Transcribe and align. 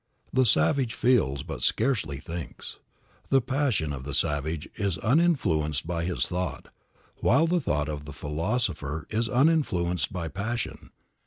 The 0.33 0.47
savage 0.47 0.95
feels, 0.95 1.43
but 1.43 1.61
scarcely 1.61 2.17
thinks. 2.17 2.79
The 3.29 3.39
passion 3.39 3.93
of 3.93 4.03
the 4.03 4.15
savage 4.15 4.67
is 4.73 4.97
uninfluenced 4.97 5.85
by 5.85 6.05
his 6.05 6.25
thought, 6.25 6.69
while 7.17 7.45
the 7.45 7.61
thought 7.61 7.87
of 7.87 8.05
the 8.05 8.11
philosopher 8.11 9.05
is 9.11 9.29
uninfluenced 9.29 10.11
by 10.11 10.27
passion. 10.27 10.89